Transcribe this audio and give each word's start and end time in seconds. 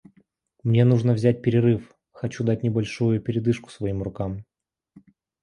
Мне 0.63 0.83
нужно 0.83 1.13
взять 1.13 1.43
перерыв, 1.43 1.95
хочу 2.11 2.43
дать 2.43 2.63
небольшую 2.63 3.21
передышку 3.21 3.69
своим 3.69 4.01
рукам. 4.01 4.45